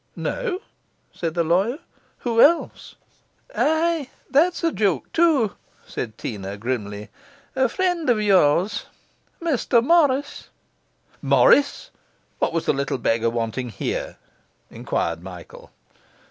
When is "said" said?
1.13-1.35, 5.85-6.17